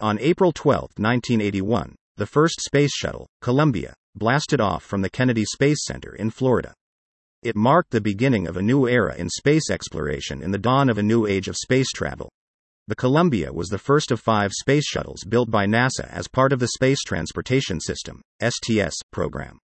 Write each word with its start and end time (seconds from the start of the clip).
On 0.00 0.18
April 0.18 0.52
12, 0.52 0.82
1981, 0.98 1.96
the 2.18 2.26
first 2.26 2.60
space 2.60 2.92
shuttle, 2.94 3.26
Columbia, 3.40 3.94
blasted 4.14 4.60
off 4.60 4.82
from 4.82 5.00
the 5.00 5.08
Kennedy 5.08 5.46
Space 5.46 5.86
Center 5.86 6.14
in 6.14 6.28
Florida. 6.28 6.74
It 7.42 7.56
marked 7.56 7.92
the 7.92 8.02
beginning 8.02 8.46
of 8.46 8.58
a 8.58 8.62
new 8.62 8.86
era 8.86 9.16
in 9.16 9.30
space 9.30 9.70
exploration 9.70 10.42
and 10.42 10.52
the 10.52 10.58
dawn 10.58 10.90
of 10.90 10.98
a 10.98 11.02
new 11.02 11.24
age 11.26 11.48
of 11.48 11.56
space 11.56 11.90
travel. 11.92 12.28
The 12.88 12.94
Columbia 12.94 13.54
was 13.54 13.68
the 13.68 13.78
first 13.78 14.10
of 14.10 14.20
five 14.20 14.52
space 14.52 14.84
shuttles 14.84 15.24
built 15.26 15.50
by 15.50 15.64
NASA 15.64 16.06
as 16.10 16.28
part 16.28 16.52
of 16.52 16.58
the 16.58 16.68
Space 16.68 17.02
Transportation 17.02 17.80
System 17.80 18.20
(STS) 18.42 18.96
program. 19.10 19.58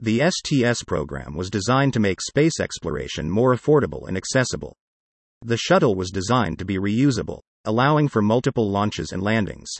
The 0.00 0.30
STS 0.30 0.82
program 0.84 1.36
was 1.36 1.50
designed 1.50 1.92
to 1.92 2.00
make 2.00 2.22
space 2.22 2.58
exploration 2.58 3.28
more 3.28 3.54
affordable 3.54 4.08
and 4.08 4.16
accessible. 4.16 4.77
The 5.42 5.56
shuttle 5.56 5.94
was 5.94 6.10
designed 6.10 6.58
to 6.58 6.64
be 6.64 6.78
reusable, 6.78 7.40
allowing 7.64 8.08
for 8.08 8.22
multiple 8.22 8.68
launches 8.68 9.12
and 9.12 9.22
landings. 9.22 9.70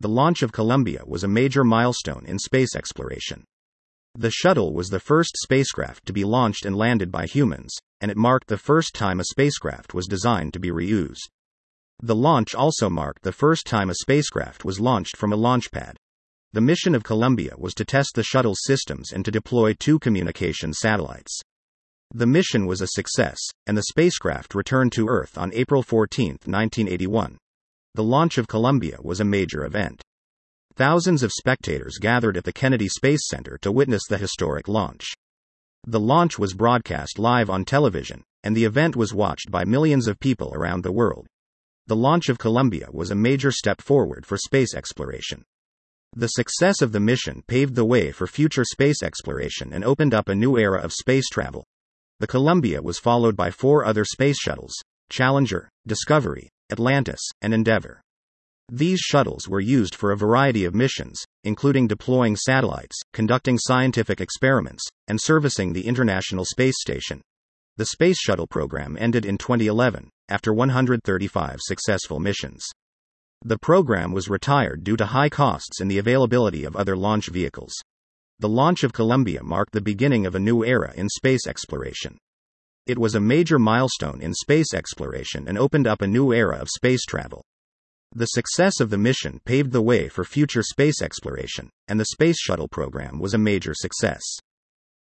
The 0.00 0.08
launch 0.08 0.42
of 0.42 0.52
Columbia 0.52 1.02
was 1.06 1.24
a 1.24 1.28
major 1.28 1.64
milestone 1.64 2.24
in 2.26 2.38
space 2.38 2.76
exploration. 2.76 3.44
The 4.14 4.30
shuttle 4.30 4.74
was 4.74 4.88
the 4.88 5.00
first 5.00 5.36
spacecraft 5.42 6.06
to 6.06 6.12
be 6.12 6.24
launched 6.24 6.66
and 6.66 6.76
landed 6.76 7.10
by 7.10 7.26
humans, 7.26 7.72
and 8.00 8.10
it 8.10 8.16
marked 8.16 8.48
the 8.48 8.58
first 8.58 8.94
time 8.94 9.20
a 9.20 9.24
spacecraft 9.24 9.94
was 9.94 10.06
designed 10.06 10.52
to 10.52 10.60
be 10.60 10.70
reused. 10.70 11.28
The 12.00 12.14
launch 12.14 12.54
also 12.54 12.88
marked 12.88 13.22
the 13.22 13.32
first 13.32 13.66
time 13.66 13.90
a 13.90 13.94
spacecraft 13.94 14.64
was 14.64 14.78
launched 14.78 15.16
from 15.16 15.32
a 15.32 15.36
launch 15.36 15.70
pad. 15.72 15.96
The 16.52 16.60
mission 16.60 16.94
of 16.94 17.02
Columbia 17.02 17.54
was 17.58 17.74
to 17.74 17.84
test 17.84 18.12
the 18.14 18.22
shuttle's 18.22 18.60
systems 18.64 19.12
and 19.12 19.24
to 19.24 19.30
deploy 19.30 19.74
two 19.74 19.98
communication 19.98 20.72
satellites. 20.72 21.40
The 22.14 22.26
mission 22.26 22.64
was 22.64 22.80
a 22.80 22.86
success, 22.86 23.38
and 23.66 23.76
the 23.76 23.82
spacecraft 23.82 24.54
returned 24.54 24.92
to 24.92 25.08
Earth 25.08 25.36
on 25.36 25.52
April 25.52 25.82
14, 25.82 26.38
1981. 26.44 27.36
The 27.94 28.02
launch 28.02 28.38
of 28.38 28.48
Columbia 28.48 28.96
was 29.02 29.20
a 29.20 29.24
major 29.24 29.62
event. 29.64 30.00
Thousands 30.74 31.22
of 31.22 31.32
spectators 31.32 31.98
gathered 31.98 32.38
at 32.38 32.44
the 32.44 32.52
Kennedy 32.52 32.88
Space 32.88 33.28
Center 33.28 33.58
to 33.62 33.70
witness 33.70 34.02
the 34.08 34.16
historic 34.16 34.68
launch. 34.68 35.12
The 35.86 36.00
launch 36.00 36.38
was 36.38 36.54
broadcast 36.54 37.18
live 37.18 37.50
on 37.50 37.66
television, 37.66 38.22
and 38.42 38.56
the 38.56 38.64
event 38.64 38.96
was 38.96 39.12
watched 39.12 39.50
by 39.50 39.64
millions 39.66 40.06
of 40.06 40.18
people 40.18 40.54
around 40.54 40.84
the 40.84 40.92
world. 40.92 41.26
The 41.88 41.96
launch 41.96 42.30
of 42.30 42.38
Columbia 42.38 42.88
was 42.90 43.10
a 43.10 43.14
major 43.14 43.50
step 43.50 43.82
forward 43.82 44.24
for 44.24 44.38
space 44.38 44.74
exploration. 44.74 45.44
The 46.16 46.28
success 46.28 46.80
of 46.80 46.92
the 46.92 47.00
mission 47.00 47.42
paved 47.46 47.74
the 47.74 47.84
way 47.84 48.12
for 48.12 48.26
future 48.26 48.64
space 48.64 49.02
exploration 49.02 49.74
and 49.74 49.84
opened 49.84 50.14
up 50.14 50.30
a 50.30 50.34
new 50.34 50.56
era 50.56 50.80
of 50.80 50.94
space 50.94 51.28
travel. 51.28 51.64
The 52.20 52.26
Columbia 52.26 52.82
was 52.82 52.98
followed 52.98 53.36
by 53.36 53.52
four 53.52 53.84
other 53.84 54.04
space 54.04 54.38
shuttles 54.38 54.74
Challenger, 55.08 55.68
Discovery, 55.86 56.48
Atlantis, 56.70 57.20
and 57.40 57.54
Endeavour. 57.54 58.00
These 58.70 58.98
shuttles 58.98 59.48
were 59.48 59.60
used 59.60 59.94
for 59.94 60.10
a 60.10 60.16
variety 60.16 60.64
of 60.64 60.74
missions, 60.74 61.24
including 61.44 61.86
deploying 61.86 62.34
satellites, 62.34 62.96
conducting 63.12 63.56
scientific 63.56 64.20
experiments, 64.20 64.84
and 65.06 65.20
servicing 65.20 65.72
the 65.72 65.86
International 65.86 66.44
Space 66.44 66.80
Station. 66.80 67.22
The 67.76 67.86
Space 67.86 68.18
Shuttle 68.18 68.48
program 68.48 68.96
ended 68.98 69.24
in 69.24 69.38
2011, 69.38 70.10
after 70.28 70.52
135 70.52 71.60
successful 71.60 72.18
missions. 72.18 72.66
The 73.44 73.58
program 73.58 74.10
was 74.10 74.28
retired 74.28 74.82
due 74.82 74.96
to 74.96 75.06
high 75.06 75.28
costs 75.28 75.80
and 75.80 75.88
the 75.88 75.98
availability 75.98 76.64
of 76.64 76.74
other 76.74 76.96
launch 76.96 77.28
vehicles. 77.28 77.72
The 78.40 78.48
launch 78.48 78.84
of 78.84 78.92
Columbia 78.92 79.42
marked 79.42 79.72
the 79.72 79.80
beginning 79.80 80.24
of 80.24 80.36
a 80.36 80.40
new 80.40 80.64
era 80.64 80.92
in 80.94 81.08
space 81.08 81.44
exploration. 81.48 82.18
It 82.86 82.96
was 82.96 83.16
a 83.16 83.20
major 83.20 83.58
milestone 83.58 84.20
in 84.20 84.32
space 84.32 84.72
exploration 84.72 85.48
and 85.48 85.58
opened 85.58 85.88
up 85.88 86.02
a 86.02 86.06
new 86.06 86.32
era 86.32 86.56
of 86.56 86.68
space 86.68 87.04
travel. 87.04 87.42
The 88.14 88.26
success 88.26 88.78
of 88.78 88.90
the 88.90 88.96
mission 88.96 89.40
paved 89.44 89.72
the 89.72 89.82
way 89.82 90.08
for 90.08 90.22
future 90.22 90.62
space 90.62 91.02
exploration, 91.02 91.68
and 91.88 91.98
the 91.98 92.06
Space 92.12 92.38
Shuttle 92.40 92.68
program 92.68 93.18
was 93.18 93.34
a 93.34 93.38
major 93.38 93.74
success. 93.74 94.22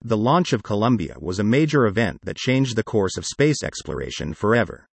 The 0.02 0.18
launch 0.18 0.52
of 0.52 0.62
Columbia 0.62 1.16
was 1.20 1.40
a 1.40 1.44
major 1.44 1.86
event 1.86 2.20
that 2.24 2.36
changed 2.36 2.75
the 2.75 2.84
course 2.84 3.16
of 3.18 3.25
space 3.25 3.63
exploration 3.63 4.34
forever. 4.34 4.88